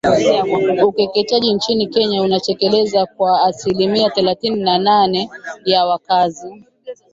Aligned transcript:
Ukeketaji 0.87 1.53
nchini 1.53 1.87
Kenya 1.87 2.21
unatekelezwa 2.21 3.05
kwa 3.05 3.41
asilimia 3.43 4.09
thelathini 4.09 4.61
na 4.63 4.77
nane 4.77 5.29
ya 5.65 5.85
wakazi 5.85 6.53